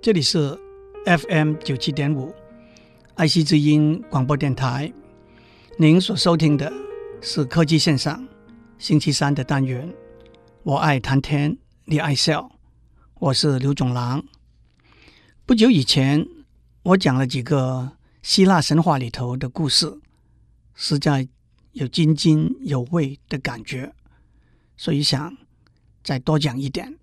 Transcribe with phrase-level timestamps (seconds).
[0.00, 0.56] 这里是
[1.06, 2.32] FM 九七点五
[3.16, 4.92] 爱惜之音广播电台。
[5.76, 6.72] 您所收听的
[7.20, 8.26] 是科技线上
[8.78, 9.92] 星期三的单元。
[10.62, 12.48] 我爱谈天，你爱笑，
[13.14, 14.24] 我是刘总郎。
[15.44, 16.24] 不久以前，
[16.84, 19.98] 我讲了几个希腊神话里头的故事，
[20.74, 21.26] 实在
[21.72, 23.92] 有津津有味的感觉，
[24.76, 25.36] 所以想
[26.04, 26.96] 再多讲一点。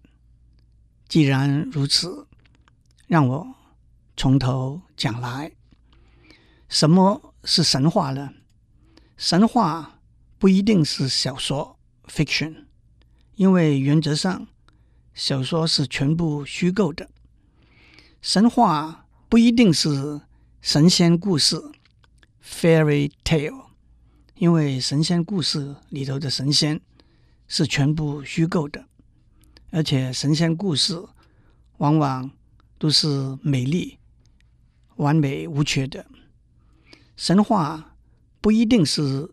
[1.09, 2.24] 既然如此，
[3.07, 3.55] 让我
[4.17, 5.51] 从头讲来。
[6.67, 8.31] 什么是神话呢？
[9.17, 9.99] 神话
[10.37, 11.77] 不一定是小说
[12.07, 12.65] （fiction），
[13.35, 14.47] 因为原则上
[15.13, 17.09] 小说是全部虚构的。
[18.21, 20.21] 神话不一定是
[20.61, 21.61] 神仙故事
[22.43, 23.67] （fairy tale），
[24.33, 26.81] 因为神仙故事里头的神仙
[27.47, 28.85] 是全部虚构的。
[29.71, 31.01] 而且神仙故事
[31.77, 32.31] 往往
[32.77, 33.97] 都是美丽、
[34.97, 36.05] 完美无缺的。
[37.15, 37.95] 神话
[38.41, 39.31] 不一定是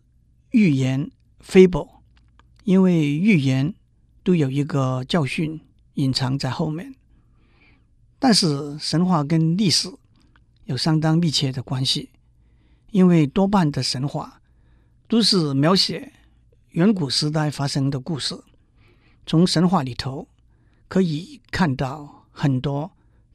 [0.50, 1.10] 预言
[1.44, 1.88] （fable），
[2.64, 3.74] 因为预言
[4.22, 5.60] 都有一个教训
[5.94, 6.94] 隐藏在后面。
[8.18, 9.92] 但是神话跟历史
[10.66, 12.10] 有相当密切的关系，
[12.92, 14.40] 因为多半的神话
[15.08, 16.12] 都是描写
[16.70, 18.40] 远古时代发生的故事。
[19.26, 20.28] 从神话里头，
[20.86, 22.92] 可以看到很多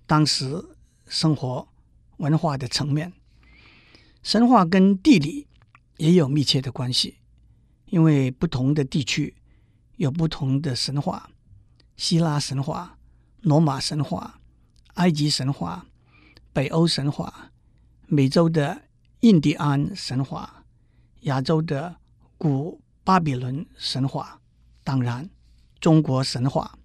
[0.08, 0.66] 当时
[1.06, 1.68] 生活
[2.18, 3.14] 文化的层面。
[4.24, 5.48] 神话跟地理
[5.98, 7.20] 也有密切的关系，
[7.86, 9.36] 因为不同的地区
[9.98, 11.30] 有不同的神话。
[11.96, 12.98] 希腊神话、
[13.42, 14.40] 罗马神话、
[14.96, 15.86] 埃及神话、
[16.54, 17.52] 北欧神话、
[18.08, 18.84] 美洲的
[19.22, 20.64] 印第安神话、
[21.22, 21.98] 亚洲的
[22.38, 24.40] 古巴比伦神话，
[24.84, 25.30] 当然
[25.80, 26.78] 中国神话。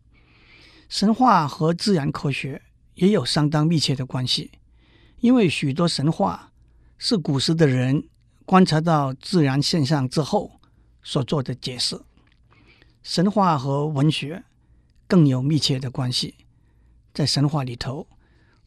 [0.89, 2.63] 神话和自然科学
[2.95, 4.51] 也有相当密切的关系，
[5.21, 6.53] 因为许多神话
[6.99, 8.09] 是古时的人
[8.45, 10.61] 观察到自然现象之后
[11.03, 12.01] 所做的解释。
[13.03, 14.45] 神话和文学
[15.09, 16.35] 更有密切的关系，
[17.13, 18.07] 在神话里头，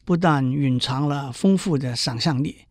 [0.04, 2.66] 不但蕴藏了丰富的想象力，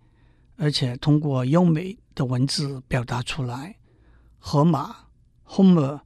[0.57, 3.77] 而且通过优美的文字表达出来。
[4.37, 4.95] 荷马
[5.47, 6.01] （Homer）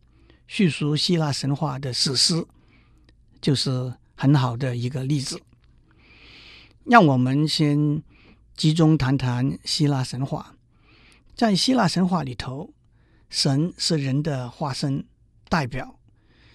[0.48, 2.46] 叙述希腊神话的史诗。
[3.42, 5.41] 就是很好的一个例子。
[6.84, 8.03] 让我们先
[8.53, 10.56] 集中谈谈希腊神话。
[11.35, 12.74] 在希腊神话里头，
[13.30, 15.06] 神是人的化身
[15.47, 15.97] 代表，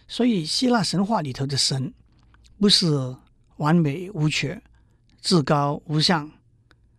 [0.07, 1.95] 所以希腊神话里头的神
[2.59, 3.17] 不是
[3.57, 4.63] 完美无缺、
[5.23, 6.31] 至高无上，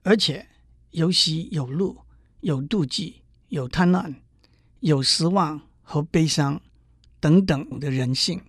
[0.02, 0.48] 而且
[0.90, 1.96] 有喜有怒、
[2.40, 4.16] 有妒忌、有贪婪、
[4.80, 6.60] 有失望和悲伤
[7.20, 8.42] 等等的人性。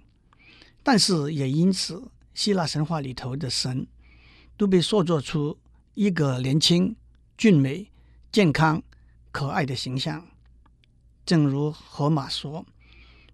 [0.87, 2.01] 但是也因此，
[2.33, 3.89] 希腊神话里头的神
[4.57, 5.59] 都被塑造出
[5.95, 6.95] 一个年轻、
[7.37, 7.91] 俊美、
[8.31, 8.81] 健康、
[9.33, 10.25] 可爱的形象。
[11.25, 12.65] 正如荷马说，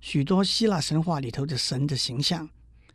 [0.00, 2.48] 许多希腊神话里头的神的形象，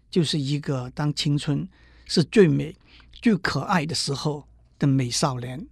[0.09, 1.69] 就是一个当青春
[2.07, 2.75] 是最美、
[3.11, 4.47] 最可爱的时候
[4.79, 5.67] 的美少年。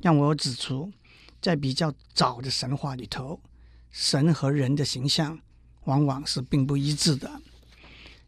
[0.00, 0.92] 让我指出，
[1.40, 3.40] 在比较早的神话里头，
[3.90, 5.40] 神和人的形象
[5.84, 7.39] 往往是并不一致的。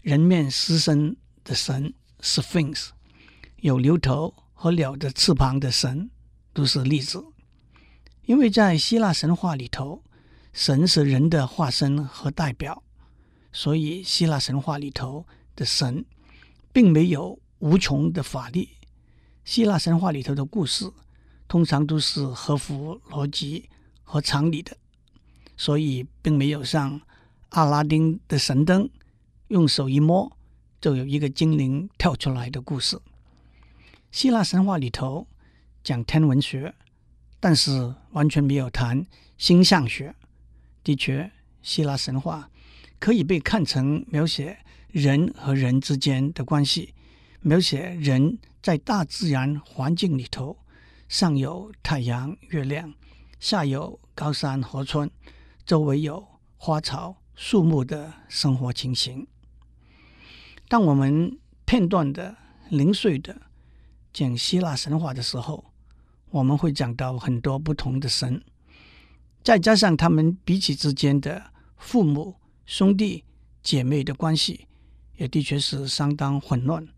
[0.03, 2.89] 人面狮身的神 Sphinx，
[3.59, 6.11] 有牛头和鸟的翅膀的神
[6.53, 7.25] 都是例子。
[8.23, 10.03] 因为在希腊神话里头，
[10.53, 12.83] 神是人的化身和代表，
[13.53, 15.25] 所以希腊神话里头
[15.55, 16.05] 的神
[16.73, 18.71] 并没有无穷的法力。
[19.45, 20.91] 希腊神话里头的故事
[21.47, 23.69] 通常都是合乎逻辑
[24.03, 24.77] 和常理的，
[25.57, 27.01] 所以并没有像
[27.51, 28.91] 阿拉丁的神灯。
[29.53, 30.35] 用手一摸，
[30.81, 32.99] 就有一个精灵跳出来的故事。
[34.11, 35.27] 希腊神话里头
[35.85, 36.75] 讲天文学，
[37.39, 40.15] 但是完全没有谈星象学。
[40.83, 41.31] 的确，
[41.61, 42.49] 希腊神话
[42.99, 44.56] 可以被看成描写
[44.88, 46.94] 人和人之间的关系，
[47.43, 50.56] 描写人在大自然环境里头，
[51.11, 52.94] 上有太阳、月亮，
[53.38, 55.11] 下有高山、河川，
[55.67, 56.26] 周围有
[56.56, 59.26] 花草、树木的生活情形。
[60.73, 62.35] 当我们片段的、
[62.71, 63.43] 零碎的
[64.11, 65.63] 讲希腊神话的时候，
[66.31, 68.43] 我们会讲到很多不同的神，
[69.45, 71.43] 再加上他们彼此之间的
[71.77, 73.23] 父母、兄弟、
[73.63, 74.67] 姐妹的关系，
[75.19, 76.89] 也的确是相当混乱，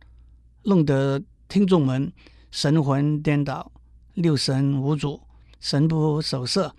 [0.63, 2.13] 弄得听众们
[2.53, 3.73] 神魂颠倒、
[4.13, 5.21] 六神无主、
[5.59, 6.73] 神不守舍，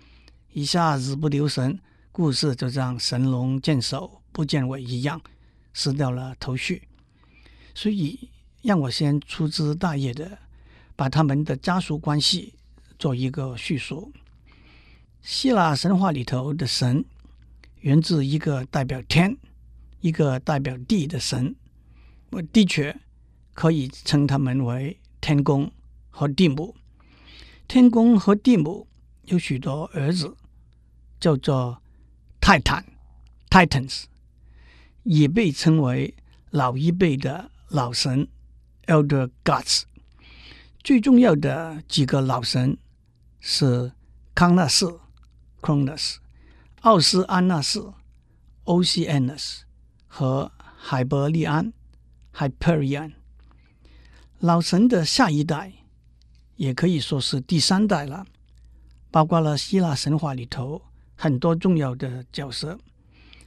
[0.54, 1.78] 一下子不留神，
[2.10, 5.20] 故事就像神龙见首不见尾一样。
[5.76, 6.88] 失掉了头绪，
[7.74, 8.30] 所以
[8.62, 10.38] 让我先粗枝大叶的
[10.96, 12.54] 把他们的家属关系
[12.98, 14.10] 做一个叙述。
[15.20, 17.04] 希腊神话里头的神
[17.80, 19.36] 源自一个代表天、
[20.00, 21.54] 一个代表地的神，
[22.30, 22.98] 我的确
[23.52, 25.70] 可以称他们为天公
[26.08, 26.74] 和地母。
[27.68, 28.88] 天公和地母
[29.24, 30.34] 有许多儿子，
[31.20, 31.82] 叫做
[32.40, 32.82] 泰坦
[33.50, 34.04] （Titans），
[35.06, 36.14] 也被称为
[36.50, 38.28] 老一辈的老神
[38.86, 39.84] （Elder Gods）。
[40.84, 42.76] 最重要的几个老神
[43.40, 43.92] 是
[44.34, 45.00] 康纳斯
[45.62, 46.16] （Cronus）、
[46.82, 47.94] 奥斯安纳斯
[48.64, 49.60] （Oceanus）
[50.06, 51.72] 和海伯利安
[52.34, 53.12] （Hyperion）。
[54.40, 55.72] 老神的下一代。
[56.56, 58.24] 也可以说是第三代了，
[59.10, 60.80] 包括了希腊神话里头
[61.14, 62.78] 很多重要的角色，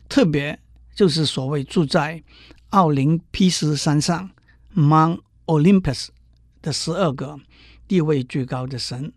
[0.07, 0.59] 特别
[0.99, 2.21] 就是所谓住在
[2.71, 4.31] 奥林匹斯山上
[4.75, 6.09] （Mount Olympus）
[6.61, 7.39] 的十二个
[7.87, 9.13] 地位最高的神。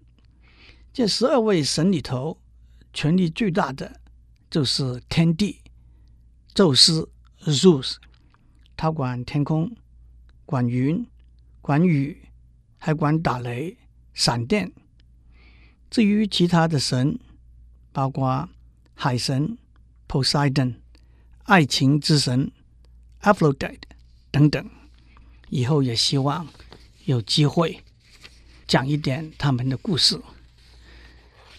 [0.93, 2.39] 这十二位神里头，
[2.93, 4.01] 权力最大的
[4.49, 5.59] 就是天帝
[6.55, 7.97] 宙斯 （Zeus），
[8.77, 9.75] 他管天空，
[10.47, 11.05] 管云，
[11.61, 12.29] 管雨，
[12.79, 13.77] 还管打雷。
[14.15, 14.71] 闪电。
[15.91, 17.19] 至于其他的神，
[17.91, 18.49] 包括
[18.95, 19.59] 海神
[20.07, 20.77] Poseidon、
[21.53, 22.51] 爱情之神
[23.21, 23.83] Aphrodite
[24.31, 24.71] 等等，
[25.51, 26.49] 以后也希望
[27.05, 27.85] 有机会
[28.67, 30.19] 讲一点他们的故事。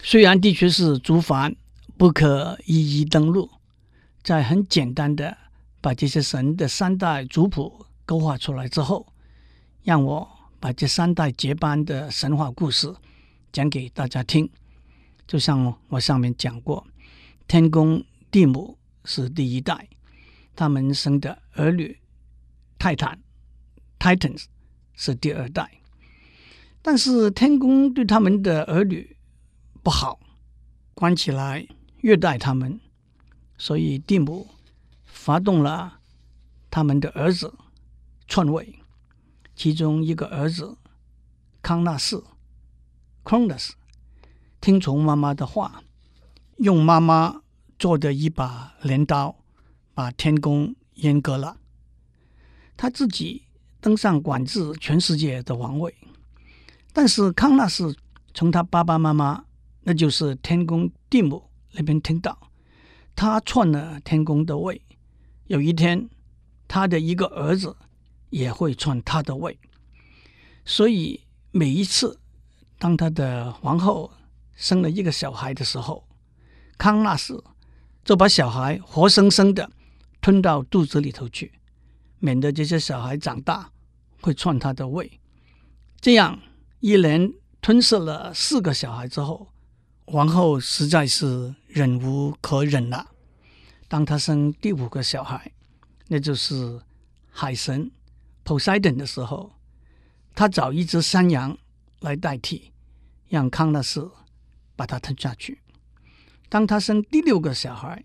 [0.02, 1.54] 虽然的确是族繁，
[1.96, 3.48] 不可一一登录，
[4.24, 5.38] 在很简单的
[5.80, 9.06] 把这些神的三代族谱勾画出来之后，
[9.84, 10.28] 让我。
[10.58, 12.92] 把这三代结班的神话故事
[13.52, 14.50] 讲给大家听，
[15.28, 16.84] 就像我上面讲过，
[17.46, 19.88] 天公地母是第一代，
[20.56, 22.00] 他们生的儿女
[22.78, 23.20] 泰坦
[23.98, 24.44] （Titans）
[24.94, 25.80] 是第二代，
[26.82, 29.16] 但是天公对他们的儿女
[29.82, 30.18] 不好，
[30.94, 31.66] 关起来
[32.00, 32.80] 虐待他们，
[33.58, 34.48] 所以蒂姆
[35.04, 36.00] 发动了
[36.70, 37.54] 他们的儿子
[38.26, 38.78] 篡位。
[39.54, 40.76] 其中一个儿子
[41.62, 42.24] 康纳斯
[43.22, 43.70] （Cronus）
[44.60, 45.84] 听从妈妈的话，
[46.56, 47.42] 用妈妈
[47.78, 49.36] 做的一把镰刀
[49.94, 51.58] 把天宫阉割了。
[52.76, 53.42] 他自己
[53.80, 55.94] 登上管制全世界的王位，
[56.92, 57.96] 但是康纳斯
[58.32, 59.44] 从他爸爸妈妈，
[59.82, 62.50] 那就是天公地母那边听到，
[63.14, 64.80] 他篡了天宫的位。
[65.46, 66.08] 有一天，
[66.66, 67.76] 他的一个儿子。
[68.30, 69.56] 也会篡他的位，
[70.64, 71.20] 所以
[71.52, 72.18] 每一次
[72.80, 74.10] 当他的皇后
[74.56, 76.04] 生了一个小孩的时候，
[76.76, 77.44] 康纳斯
[78.04, 79.70] 就把小孩活生生的
[80.20, 81.52] 吞到肚子里头去，
[82.18, 83.70] 免得这些小孩长大
[84.20, 85.20] 会串他的胃。
[86.00, 86.38] 这样
[86.80, 89.48] 一连吞噬了四个小孩之后，
[90.04, 93.10] 皇后实在是忍无可忍了。
[93.88, 95.52] 当他生第五个小孩，
[96.08, 96.80] 那就是
[97.30, 97.90] 海神。
[98.44, 99.52] Poseidon 的时候，
[100.34, 101.56] 他找一只山羊
[102.00, 102.72] 来代替，
[103.28, 104.10] 让康纳斯
[104.76, 105.62] 把它吞下去。
[106.54, 108.04] 当他生第六个小孩，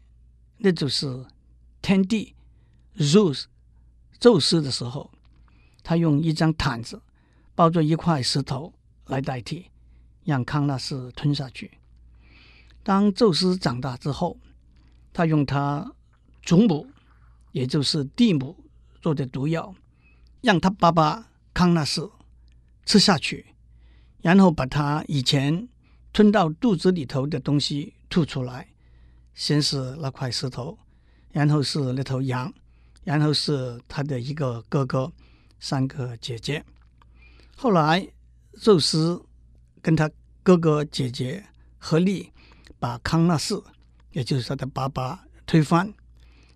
[0.57, 1.23] 那就是
[1.83, 2.33] 天帝
[2.97, 3.43] Zeus
[4.19, 5.11] 宙斯的时候，
[5.83, 6.99] 他用一张毯子
[7.53, 8.73] 包着一块石头
[9.05, 9.67] 来代替，
[10.23, 11.77] 让康纳斯吞下去。
[12.81, 14.39] 当宙斯长大之后，
[15.13, 15.93] 他用他
[16.41, 16.87] 祖母，
[17.51, 18.57] 也就是地母
[18.99, 19.75] 做的毒药。
[20.41, 22.09] 让他爸爸康纳斯
[22.83, 23.53] 吃下去，
[24.23, 25.69] 然后把他以前
[26.11, 28.67] 吞到肚子里头的东西吐出来。
[29.35, 30.77] 先是那块石头，
[31.31, 32.53] 然后是那头羊，
[33.05, 35.09] 然后是他的一个哥哥，
[35.61, 36.65] 三个姐姐。
[37.55, 38.05] 后来
[38.59, 39.23] 宙斯
[39.81, 40.11] 跟他
[40.43, 41.45] 哥哥姐姐
[41.77, 42.33] 合力
[42.79, 43.63] 把康纳斯，
[44.11, 45.93] 也就是他的爸爸推翻，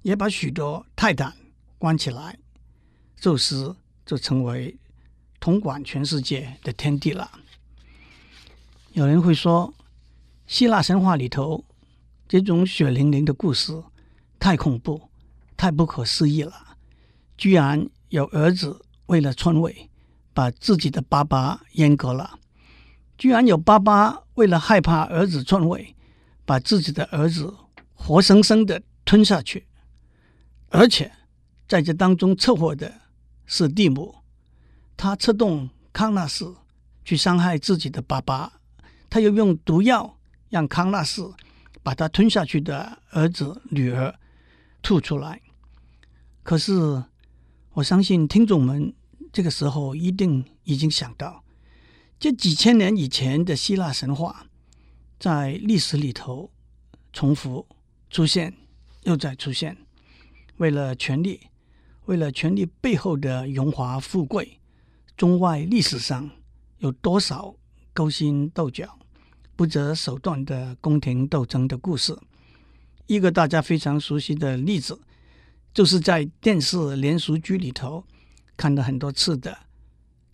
[0.01, 1.33] 也把许多泰坦
[1.77, 2.37] 关起来。
[3.15, 3.73] 宙斯
[4.05, 4.77] 就成为
[5.39, 7.31] 统管全世界的天帝了。
[8.91, 9.73] 有人会说，
[10.53, 11.65] 希腊神话里头
[12.27, 13.73] 这种血淋淋的故事
[14.37, 15.09] 太恐怖、
[15.57, 16.77] 太不可思议了。
[17.35, 19.89] 居然有儿子为了篡位，
[20.31, 22.37] 把自己的爸爸阉割了；
[23.17, 25.95] 居然有爸爸为了害怕儿子篡位，
[26.45, 27.51] 把自己的儿子
[27.95, 29.65] 活生生的吞下去。
[30.69, 31.11] 而且
[31.67, 32.93] 在这当中策划的。
[33.47, 34.15] 是蒂姆，
[34.95, 36.55] 他策动康纳斯
[37.03, 38.53] 去伤害自己的爸爸，
[39.09, 40.15] 他又用毒药
[40.53, 41.33] 让康纳斯
[41.81, 44.19] 把他吞下去的儿子女儿
[44.83, 45.41] 吐出来。
[46.43, 47.03] 可是，
[47.71, 48.93] 我相信听众们
[49.31, 51.43] 这个时候一定已经想到，
[52.19, 54.45] 这几千年以前的希腊神话，
[55.17, 56.51] 在历史里头
[57.11, 57.67] 重复
[58.11, 58.53] 出现，
[59.05, 59.75] 又再出现。
[60.57, 61.47] 为了权力，
[62.05, 64.59] 为了权力背后的荣华富贵，
[65.17, 66.29] 中外历史上
[66.77, 67.55] 有多少
[67.91, 68.99] 勾心斗角、
[69.55, 72.17] 不择手段的宫廷斗争的故事？
[73.07, 74.99] 一个大家非常熟悉的例子，
[75.73, 78.03] 就是在电视连续剧里头
[78.57, 79.57] 看了很多次的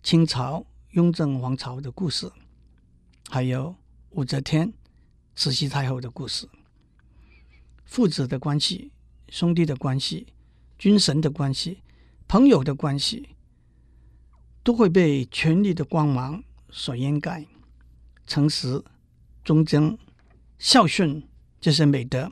[0.02, 2.30] 清朝雍正王朝的故事，
[3.28, 3.74] 还有
[4.10, 4.72] 武则天、
[5.34, 6.48] 慈禧太后的故事，
[7.84, 8.90] 父子的关系、
[9.28, 10.28] 兄弟的关系、
[10.78, 11.78] 君臣的关系、
[12.26, 13.28] 朋友的关系，
[14.62, 17.46] 都会被权力的光芒所掩盖。
[18.26, 18.82] 诚实、
[19.44, 19.98] 忠贞、
[20.58, 21.22] 孝顺
[21.60, 22.30] 这些美德。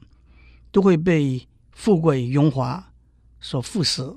[0.70, 2.92] 都会被富贵荣华
[3.40, 4.14] 所腐蚀。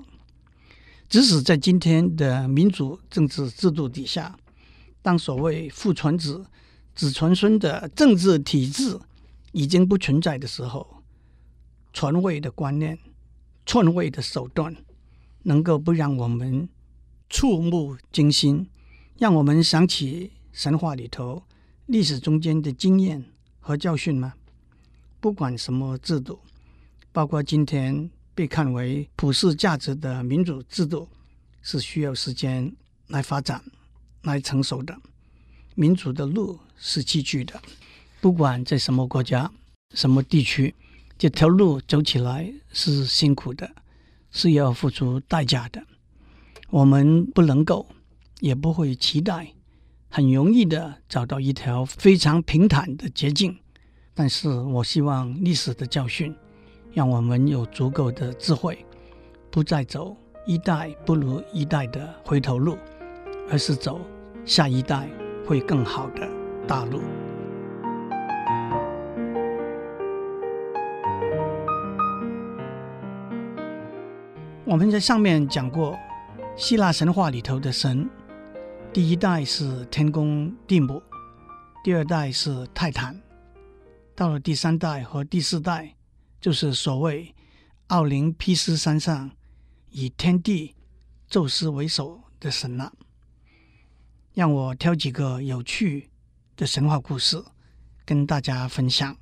[1.08, 4.38] 即使在今天的民主政治制度底下，
[5.02, 6.46] 当所谓父传子、
[6.94, 9.00] 子传孙的政治体制
[9.54, 11.02] 已经不存在的时候，
[11.94, 13.00] 传位的观念、
[13.66, 14.76] 篡位的手段，
[15.44, 16.68] 能够不让我们
[17.30, 18.70] 触目惊心，
[19.18, 21.44] 让我们想起神话里头
[21.92, 23.22] 历史中间的经验
[23.60, 24.34] 和教训吗？
[25.20, 26.40] 不管什么制度，
[27.12, 31.10] 包括今天被看为普世价值的民主制度，
[31.62, 32.74] 是需要时间
[33.08, 33.62] 来发展、
[34.22, 34.98] 来成熟的。
[35.76, 37.62] 民主的路是崎岖的，
[38.22, 39.52] 不管在什么国家、
[39.94, 40.74] 什么地区，
[41.18, 43.70] 这条路走起来是辛苦的，
[44.32, 45.86] 是要付出代价的。
[46.70, 47.86] 我们不能够，
[48.40, 49.54] 也不会期待
[50.13, 53.58] 很容易的找到一条非常平坦的捷径。
[54.13, 56.36] 但是我希望历史的教训，
[56.91, 58.86] 让我们有足够的智慧，
[59.50, 62.77] 不再走一代不如一代的回头路，
[63.50, 64.01] 而是走
[64.44, 65.08] 下一代
[65.48, 66.30] 会更好的
[66.68, 67.00] 大路。
[74.65, 75.98] 我们在上面讲过，
[76.58, 78.10] 希腊神话里头的神，
[78.94, 81.02] 第一代是天公地母，
[81.82, 83.18] 第二代是泰坦。
[84.14, 85.96] 到了第三代和第四代，
[86.42, 87.34] 就是所谓
[87.88, 89.32] 奥林匹斯山上
[89.92, 90.76] 以天帝
[91.30, 92.92] 宙斯为首的神了。
[94.34, 96.10] 让我挑几个有趣
[96.58, 97.42] 的神话故事
[98.04, 99.16] 跟大家分享。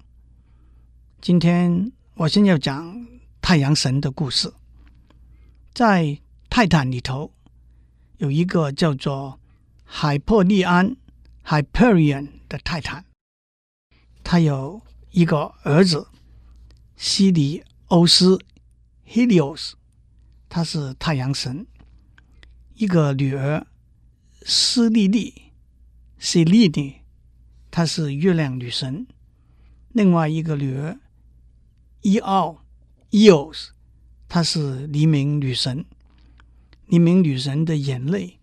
[1.21, 3.07] 今天我先要讲
[3.39, 4.51] 太阳神的故事。
[5.75, 7.31] 在泰坦里头
[8.17, 9.38] 有一个叫做
[9.91, 10.95] 海珀利安
[11.43, 13.05] （Hyperion） 的泰坦。
[14.23, 14.81] 他有
[15.11, 16.07] 一个儿子
[16.95, 18.39] 西里欧斯
[19.07, 19.73] （Helios），
[20.47, 21.65] 他是太阳神；
[22.75, 23.65] 一个女儿
[24.43, 25.51] 斯利利
[26.21, 26.97] （Selene），
[27.71, 29.07] 她是月亮女神；
[29.89, 30.99] 另外一个女儿
[32.01, 32.63] 伊奥
[33.09, 33.69] （Eos），
[34.29, 35.83] 她是黎明女神。
[36.85, 38.38] 黎明女神的眼泪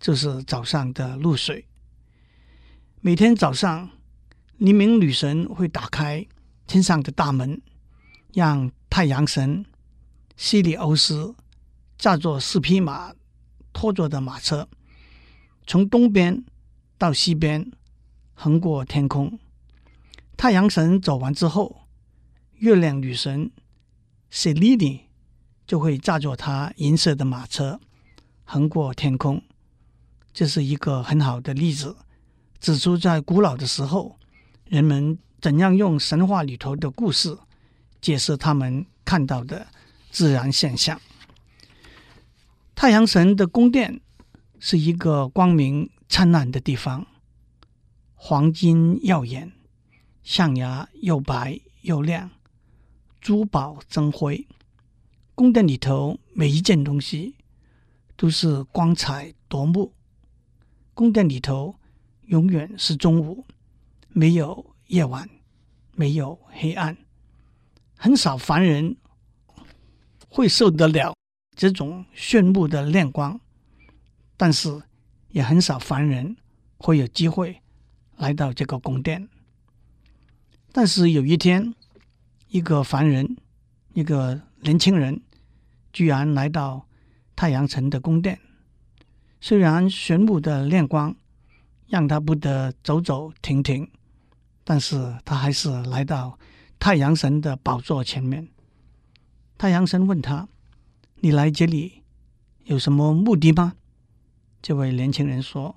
[0.00, 1.66] 就是早上的露水，
[3.00, 3.90] 每天早上。
[4.56, 6.26] 黎明女神会打开
[6.66, 7.62] 天上的大门，
[8.34, 9.64] 让太阳神
[10.36, 11.34] 西里欧斯
[11.96, 13.14] 驾着四匹马
[13.72, 14.68] 拖着的马车，
[15.66, 16.44] 从东边
[16.98, 17.72] 到西边
[18.34, 19.38] 横过天空。
[20.36, 21.88] 太阳神走完之后，
[22.56, 23.50] 月亮女神
[24.30, 25.06] 塞利尼
[25.66, 27.80] 就会驾着她银色的马车
[28.44, 29.42] 横过天空。
[30.32, 31.96] 这是一个很好的例子，
[32.60, 34.16] 指出在古老的时候。
[34.66, 37.36] 人们怎样用神话里头的故事
[38.00, 39.66] 解释他们看到的
[40.12, 41.00] 自然现象？
[42.76, 44.00] 太阳神的宫殿
[44.60, 47.04] 是一个光明灿烂的地方，
[48.14, 49.50] 黄金耀眼，
[50.22, 52.30] 象牙又白又亮，
[53.20, 54.46] 珠宝争辉。
[55.34, 57.34] 宫殿里头每一件东西
[58.16, 59.92] 都是光彩夺目。
[61.00, 61.76] 宫殿里头
[62.26, 63.46] 永远是中午。
[64.10, 65.26] 没有夜晚，
[65.92, 66.94] 没有黑暗，
[67.96, 68.98] 很少凡人
[70.28, 71.16] 会受得了
[71.56, 73.40] 这种炫目的亮光，
[74.36, 74.82] 但是
[75.30, 76.36] 也很少凡人
[76.76, 77.62] 会有机会
[78.18, 79.26] 来到这个宫殿。
[80.70, 81.74] 但是有一天，
[82.48, 83.38] 一个凡人，
[83.94, 85.22] 一个年轻人，
[85.94, 86.86] 居然来到
[87.34, 88.38] 太阳城的宫殿，
[89.40, 91.16] 虽然玄武的亮光
[91.86, 93.90] 让他不得走走停停。
[94.62, 96.38] 但是他还是来到
[96.78, 98.46] 太阳神的宝座前面。
[99.58, 100.48] 太阳神问他
[101.20, 102.04] ：“你来这里
[102.64, 103.74] 有什么目的吗？”
[104.62, 105.74] 这位年轻人说：“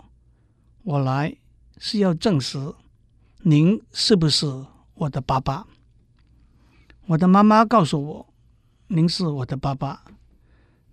[0.83, 1.35] 我来
[1.79, 2.75] 是要证实
[3.39, 4.45] 您是不是
[4.93, 5.65] 我的爸爸。
[7.07, 8.33] 我的妈妈告诉我，
[8.87, 10.03] 您是我的爸爸，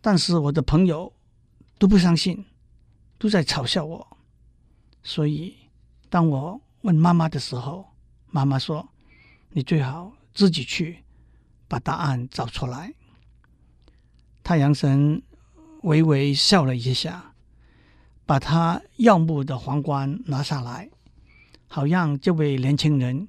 [0.00, 1.12] 但是我的朋友
[1.78, 2.46] 都不相信，
[3.20, 4.16] 都在嘲笑我。
[5.02, 5.54] 所以，
[6.08, 7.92] 当我问妈妈的时候，
[8.30, 8.88] 妈妈说
[9.52, 11.04] ：‘你最好自己去
[11.68, 12.94] 把答案找出来。’
[14.42, 15.22] 太阳神
[15.82, 17.34] 微微笑了一下，
[18.24, 20.88] 把他耀目的皇冠拿下来，
[21.68, 23.28] 好让这位年轻人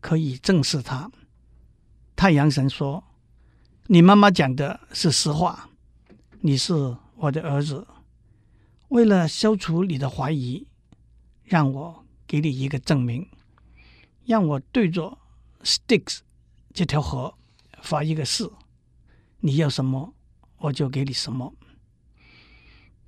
[0.00, 1.08] 可以正视他。
[2.16, 3.04] 太阳神说
[3.86, 5.70] ：“你妈妈讲的是实话，
[6.40, 7.86] 你是我的儿子。
[8.90, 10.66] 为了消除你的怀疑，
[11.44, 13.28] 让我给你一个证明，
[14.24, 15.16] 让我对着
[15.62, 16.18] Styx
[16.74, 17.34] 这条河
[17.82, 18.50] 发一个誓，
[19.38, 20.12] 你要什么，
[20.58, 21.54] 我就给你什么。”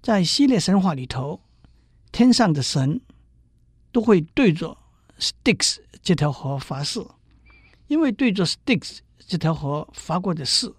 [0.00, 1.42] 在希腊神话里头，
[2.12, 3.00] 天上的神
[3.90, 4.78] 都会对着
[5.18, 7.04] Styx 这条河发誓。
[7.88, 10.72] 因为对着 Styx 这条河发过的誓，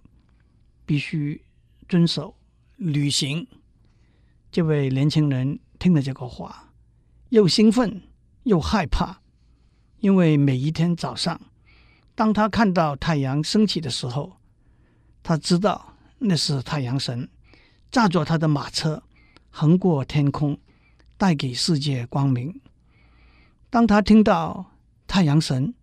[0.85, 1.43] 必须
[1.89, 2.35] 遵守
[2.77, 3.45] 履行。
[4.53, 6.71] 这位年轻人听了这个话，
[7.29, 8.03] 又兴奋
[8.43, 9.19] 又害怕，
[9.97, 11.41] 因为每一天早上，
[12.13, 14.37] 当他看到太阳升起的时候，
[15.23, 17.27] 他知道那是太阳神
[17.89, 19.01] 驾着他的马车
[19.49, 20.55] 横过天空，
[21.17, 22.61] 带给世界光明。
[23.71, 24.73] 当他听到
[25.07, 25.73] 太阳神，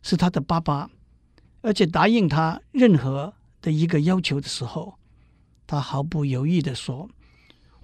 [0.00, 0.90] 是他的爸爸，
[1.60, 4.98] 而且答应他任何的一个要求的时候，
[5.66, 7.10] 他毫不犹豫地说：“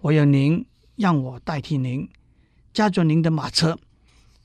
[0.05, 2.07] 我要您让我代替您，
[2.75, 3.79] 驾着您的马车，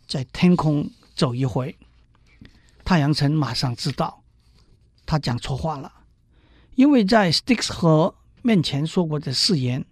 [0.08, 1.78] 在天空走一回。”
[2.86, 4.24] 太阳神马上知道
[5.06, 5.92] 他讲错话了，
[6.76, 9.86] 因为在 Styx 河面前说过的誓言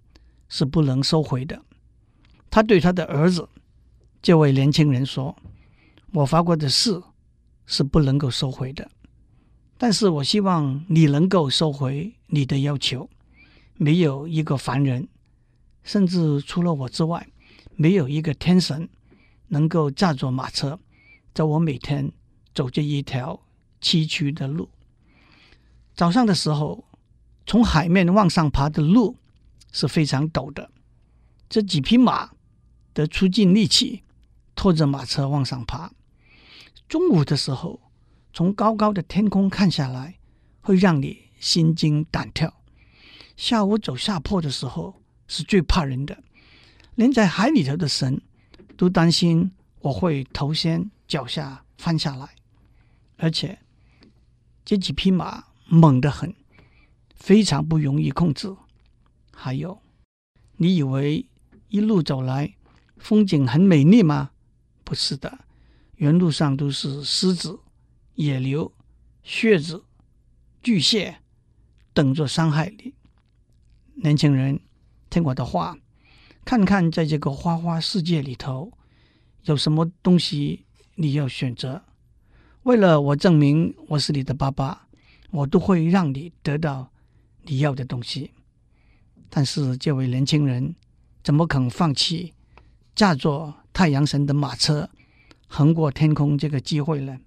[0.48, 1.62] 是不能收回的。
[2.50, 3.50] 他对他的儿子
[4.22, 5.36] 这位年轻人说
[6.14, 7.04] ：“我发过的誓。”
[7.70, 8.90] 是不能够收回的，
[9.78, 13.10] 但是我希望你能够收回你的要求。
[13.74, 15.10] 没有一个凡人，
[15.88, 17.26] 甚至除了我之外，
[17.78, 18.90] 没有一个天神
[19.48, 20.78] 能够驾着马车，
[21.34, 22.12] 在我每天
[22.54, 23.40] 走这一条
[23.80, 24.70] 崎岖的路。
[25.96, 26.84] 早上的时候，
[27.46, 29.16] 从海面往上爬的路
[29.72, 30.70] 是非常陡的，
[31.48, 32.32] 这几匹马
[32.94, 34.04] 得出尽力气
[34.56, 35.94] 拖着马车往上爬。
[36.90, 37.80] 中午的时候，
[38.34, 40.18] 从高高的天空看下来，
[40.60, 42.54] 会让你心惊胆跳。
[43.38, 46.24] 下午走下坡的时候，是最怕人的，
[46.96, 48.22] 连在海里头的神
[48.76, 52.30] 都担心我会头先脚下翻下来。
[53.18, 53.60] 而且
[54.64, 56.34] 这几匹马猛得很，
[57.16, 58.56] 非常不容易控制。
[59.32, 59.82] 还有，
[60.58, 61.26] 你以为
[61.70, 62.56] 一路走来
[62.98, 64.32] 风景很美丽吗？
[64.84, 65.46] 不是的。
[65.96, 67.60] 原路上都是狮子、
[68.14, 68.72] 野牛、
[69.24, 69.84] 蝎子、
[70.62, 71.22] 巨蟹，
[71.94, 72.94] 等着伤害你。
[73.96, 74.60] 年轻人，
[75.10, 75.78] 听我的话，
[76.46, 78.72] 看看在这个花花世界里头，
[79.44, 80.66] 有什么东西
[80.96, 81.84] 你要选择。
[82.64, 84.88] 为了我证明我是你的爸爸，
[85.32, 86.92] 我都会让你得到
[87.44, 88.32] 你要的东西。
[89.30, 90.76] 但是这位年轻人
[91.24, 92.34] 怎么肯放弃
[92.96, 94.90] 驾着太阳神的马车？
[95.50, 97.18] 横过天空这个机会呢，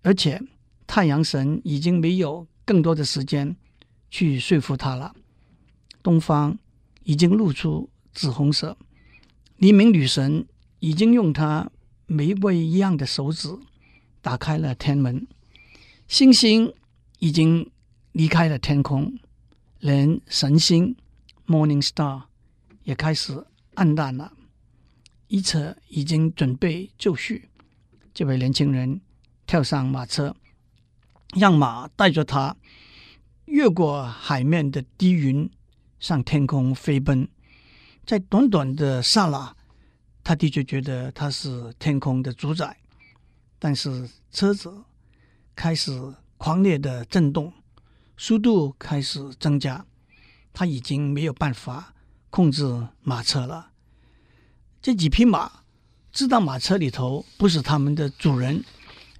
[0.00, 0.40] 而且
[0.86, 3.54] 太阳神已经没有更多的时间
[4.10, 5.14] 去说服他了。
[6.04, 6.58] 东方
[7.04, 8.76] 已经露出紫红色，
[9.56, 10.46] 黎明女神
[10.78, 11.70] 已经用她
[12.06, 13.48] 玫瑰一样的手指
[14.20, 15.26] 打开了天门，
[16.06, 16.74] 星星
[17.20, 17.70] 已经
[18.12, 19.18] 离开了天空，
[19.78, 20.94] 连神星
[21.46, 22.24] Morning Star
[22.82, 24.34] 也开始暗淡了。
[25.28, 27.48] 一切已经准备就绪，
[28.12, 29.00] 这位年轻人
[29.46, 30.36] 跳上马车，
[31.34, 32.54] 让马带着他
[33.46, 35.50] 越过海面的低云，
[36.00, 37.28] 向天空飞奔。
[38.06, 39.56] 在短短的刹那，
[40.22, 42.76] 他的确觉得他是天空的主宰。
[43.58, 44.84] 但是车子
[45.56, 47.52] 开始狂烈的震动，
[48.16, 49.86] 速度开始增加，
[50.52, 51.94] 他已经没有办法
[52.28, 53.70] 控制马车了。
[54.82, 55.50] 这几匹马
[56.12, 58.62] 知道马车里头不是他们的主人，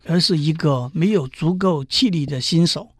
[0.04, 2.90] 而是一个没有足够气力的新手。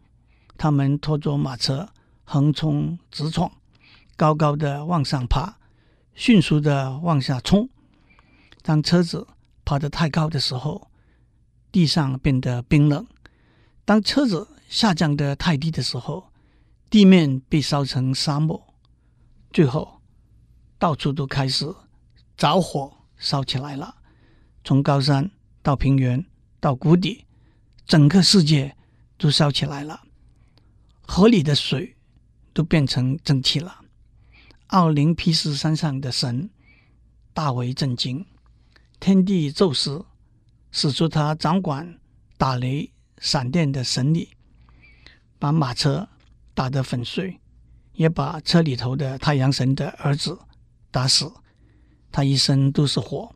[0.57, 1.87] 他们拖着马车
[2.23, 3.51] 横冲直撞，
[4.15, 5.57] 高高的往上爬，
[6.13, 7.69] 迅速的往下冲。
[8.61, 9.27] 当车子
[9.65, 10.89] 爬得太高的时候，
[11.71, 13.05] 地上变得冰冷；
[13.83, 16.31] 当车子下降得太低的时候，
[16.89, 18.73] 地面被烧成沙漠。
[19.51, 20.01] 最后，
[20.79, 21.73] 到处都开始
[22.37, 23.95] 着火烧起来了，
[24.63, 25.29] 从高山
[25.61, 26.25] 到平原
[26.59, 27.25] 到谷底，
[27.85, 28.75] 整个世界
[29.17, 30.01] 都烧起来了，
[31.01, 31.95] 河里的水
[32.53, 33.84] 都变成蒸汽了。
[34.67, 36.49] 奥林匹斯山上的神
[37.33, 38.25] 大为震惊，
[38.99, 40.05] 天帝宙斯
[40.71, 41.99] 使出他掌管
[42.37, 44.29] 打雷闪电的神力，
[45.39, 46.09] 把马车
[46.53, 47.39] 打得粉碎。
[47.97, 50.37] 也把车里头的太阳神的儿子
[50.91, 51.31] 打死，
[52.11, 53.33] 他一身都是火，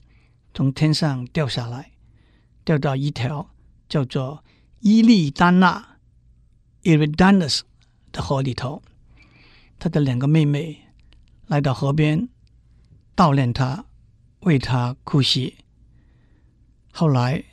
[0.53, 1.91] 从天上掉下来，
[2.65, 3.51] 掉到一条
[3.87, 4.43] 叫做
[4.81, 5.97] 伊利丹娜
[6.83, 7.61] （Eridanus）
[8.11, 8.81] 的河里头。
[9.77, 10.88] 他的两个妹妹
[11.49, 12.29] 来到河边
[13.15, 13.83] 悼念他，
[14.39, 15.57] 为他哭泣。
[16.91, 17.43] 后来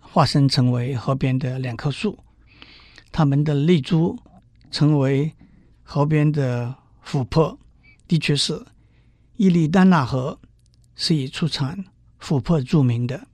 [0.00, 2.18] 化身成为河边的两棵树，
[3.12, 4.18] 他们的泪珠
[4.70, 5.32] 成为。
[5.88, 7.56] 河边的琥珀，
[8.08, 8.66] 的确是
[9.36, 10.40] 伊利丹纳河
[10.96, 11.84] 是以出产
[12.20, 13.28] 琥珀著名的。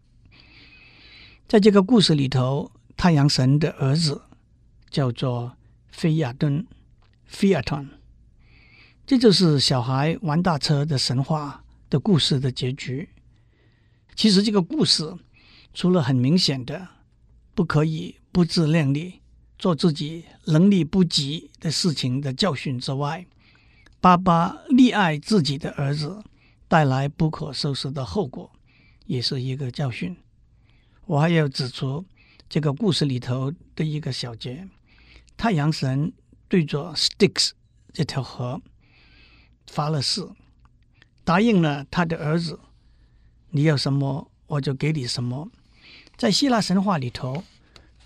[1.48, 4.20] 在这个故事里头，太阳神的儿子
[4.90, 5.56] 叫做
[5.88, 6.66] 菲亚顿
[7.24, 7.88] 菲亚顿
[9.06, 13.08] 这就是小孩玩大车的神话的故事的结局。
[14.14, 15.14] 其实这个故事
[15.74, 16.88] 除了很明显的
[17.54, 19.20] 不可以不自量力。
[19.58, 23.24] 做自己能力不及的事情的教训之外，
[24.00, 26.20] 爸爸溺爱自己的儿子
[26.66, 28.50] 带来不可收拾的后果，
[29.06, 30.16] 也是一个教训。
[31.06, 32.04] 我还要指出
[32.48, 34.66] 这个故事里头的一个小节：
[35.36, 36.12] 太阳神
[36.48, 37.50] 对着 Styx
[37.92, 38.60] 这条河
[39.70, 40.26] 发了誓，
[41.24, 42.58] 答应了他的儿子，
[43.50, 45.48] 你要什么我就给你什么。
[46.16, 47.42] 在希腊神话里头，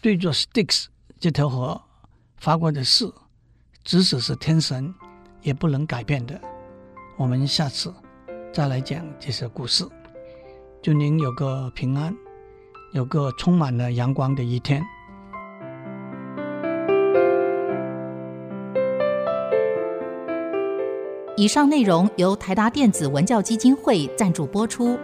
[0.01, 0.87] 对着 Styx。
[1.19, 1.81] 这条河
[2.37, 3.11] 发过的誓，
[3.83, 4.95] 即使是天神
[5.41, 6.39] 也不能改变的。
[7.17, 7.93] 我们下次
[8.53, 9.89] 再来讲这些故事。
[10.83, 12.15] 祝您有个平安，
[12.93, 14.85] 有个充满了阳光的一天。
[21.39, 24.99] 以上内容由台达电子文教基金会赞助播出。